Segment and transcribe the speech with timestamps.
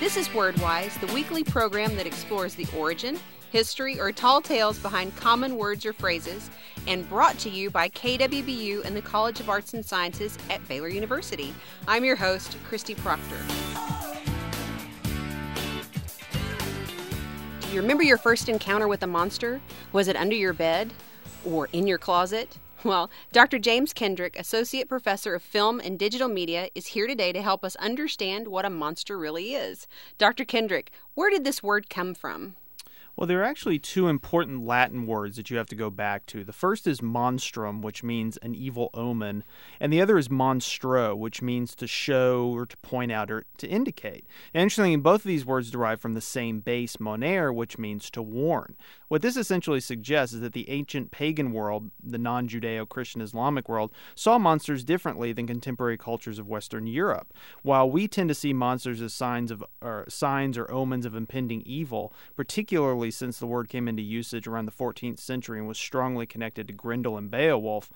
[0.00, 3.18] This is WordWise, the weekly program that explores the origin,
[3.50, 6.50] history, or tall tales behind common words or phrases,
[6.86, 10.86] and brought to you by KWBU and the College of Arts and Sciences at Baylor
[10.86, 11.52] University.
[11.88, 13.38] I'm your host, Christy Proctor.
[17.62, 19.60] Do you remember your first encounter with a monster?
[19.92, 20.94] Was it under your bed
[21.44, 22.56] or in your closet?
[22.84, 23.58] Well, Dr.
[23.58, 27.74] James Kendrick, Associate Professor of Film and Digital Media, is here today to help us
[27.76, 29.88] understand what a monster really is.
[30.16, 30.44] Dr.
[30.44, 32.54] Kendrick, where did this word come from?
[33.18, 36.44] Well, there are actually two important Latin words that you have to go back to.
[36.44, 39.42] The first is monstrum, which means an evil omen,
[39.80, 43.66] and the other is monstro, which means to show or to point out or to
[43.66, 44.24] indicate.
[44.54, 48.76] Interestingly, both of these words derive from the same base, monere, which means to warn.
[49.08, 53.68] What this essentially suggests is that the ancient pagan world, the non Judeo Christian Islamic
[53.68, 57.34] world, saw monsters differently than contemporary cultures of Western Europe.
[57.62, 61.62] While we tend to see monsters as signs of or signs or omens of impending
[61.62, 66.26] evil, particularly since the word came into usage around the 14th century and was strongly
[66.26, 67.90] connected to Grendel and Beowulf.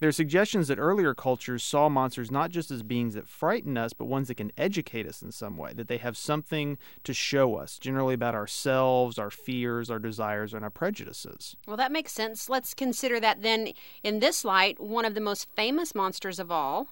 [0.00, 3.92] There are suggestions that earlier cultures saw monsters not just as beings that frighten us,
[3.92, 7.56] but ones that can educate us in some way, that they have something to show
[7.56, 11.56] us, generally about ourselves, our fears, our desires, and our prejudices.
[11.66, 12.48] Well, that makes sense.
[12.48, 13.72] Let's consider that then,
[14.02, 16.88] in this light, one of the most famous monsters of all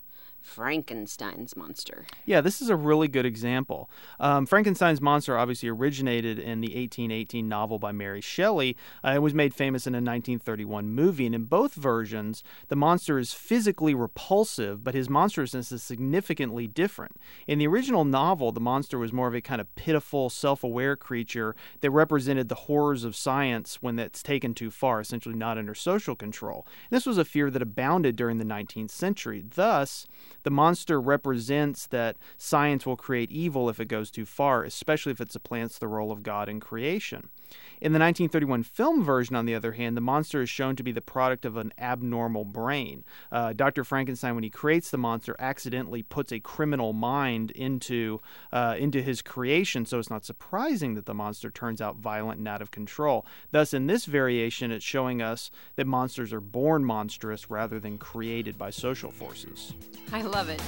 [0.47, 2.07] Frankenstein's monster.
[2.25, 3.91] Yeah, this is a really good example.
[4.21, 8.77] Um, Frankenstein's monster obviously originated in the 1818 novel by Mary Shelley.
[9.05, 13.19] Uh, it was made famous in a 1931 movie, and in both versions, the monster
[13.19, 17.17] is physically repulsive, but his monstrousness is significantly different.
[17.47, 20.97] In the original novel, the monster was more of a kind of pitiful, self aware
[20.97, 25.75] creature that represented the horrors of science when that's taken too far, essentially not under
[25.75, 26.67] social control.
[26.91, 29.45] And this was a fear that abounded during the 19th century.
[29.47, 30.07] Thus,
[30.43, 35.21] the monster represents that science will create evil if it goes too far, especially if
[35.21, 37.31] it supplants the role of God in creation.
[37.79, 40.93] In the 1931 film version, on the other hand, the monster is shown to be
[40.93, 43.05] the product of an abnormal brain.
[43.31, 43.85] Uh, Dr.
[43.85, 48.21] Frankenstein, when he creates the monster, accidentally puts a criminal mind into
[48.51, 52.49] uh, into his creation, so it's not surprising that the monster turns out violent and
[52.49, 53.27] out of control.
[53.51, 58.57] Thus, in this variation, it's showing us that monsters are born monstrous rather than created
[58.57, 59.75] by social forces.
[60.13, 60.63] I love it.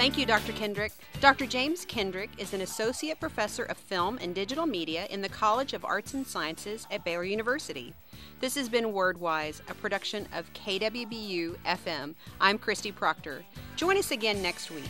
[0.00, 0.52] Thank you, Dr.
[0.52, 0.92] Kendrick.
[1.20, 1.44] Dr.
[1.44, 5.84] James Kendrick is an associate professor of film and digital media in the College of
[5.84, 7.92] Arts and Sciences at Baylor University.
[8.40, 12.14] This has been WordWise, a production of KWBU FM.
[12.40, 13.44] I'm Christy Proctor.
[13.76, 14.88] Join us again next week.